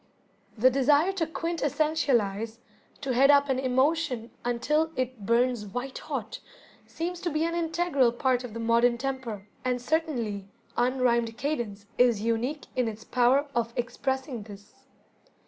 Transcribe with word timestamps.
The 0.57 0.71
desire 0.71 1.11
to 1.11 1.27
"quintessentialize", 1.27 2.57
to 3.01 3.13
head 3.13 3.29
up 3.29 3.49
an 3.49 3.59
emotion 3.59 4.31
until 4.43 4.91
it 4.95 5.27
burns 5.27 5.63
white 5.67 5.99
hot, 5.99 6.39
seems 6.87 7.21
to 7.21 7.29
be 7.29 7.43
an 7.45 7.53
integral 7.53 8.11
part 8.11 8.43
of 8.43 8.55
the 8.55 8.59
modern 8.59 8.97
temper, 8.97 9.47
and 9.63 9.79
certainly 9.79 10.47
"unrhymed 10.75 11.37
cadence" 11.37 11.85
is 11.99 12.19
unique 12.23 12.65
in 12.75 12.87
its 12.87 13.03
power 13.03 13.45
of 13.53 13.73
expressing 13.75 14.41
this. 14.41 14.73